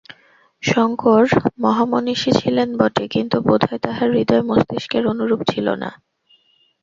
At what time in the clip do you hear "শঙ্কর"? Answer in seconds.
0.63-1.23